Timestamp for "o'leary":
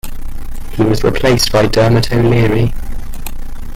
2.11-2.73